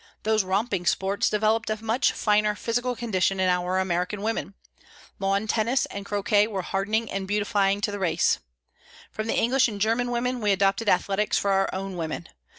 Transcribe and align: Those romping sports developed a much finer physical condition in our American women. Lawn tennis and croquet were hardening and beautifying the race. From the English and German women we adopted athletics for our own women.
Those 0.23 0.43
romping 0.43 0.87
sports 0.87 1.29
developed 1.29 1.69
a 1.69 1.83
much 1.83 2.11
finer 2.11 2.55
physical 2.55 2.95
condition 2.95 3.39
in 3.39 3.49
our 3.49 3.77
American 3.77 4.23
women. 4.23 4.55
Lawn 5.19 5.45
tennis 5.45 5.85
and 5.85 6.07
croquet 6.07 6.47
were 6.47 6.63
hardening 6.63 7.11
and 7.11 7.27
beautifying 7.27 7.81
the 7.81 7.99
race. 7.99 8.39
From 9.11 9.27
the 9.27 9.37
English 9.37 9.67
and 9.67 9.79
German 9.79 10.09
women 10.09 10.41
we 10.41 10.51
adopted 10.51 10.89
athletics 10.89 11.37
for 11.37 11.51
our 11.51 11.69
own 11.71 11.97
women. 11.97 12.27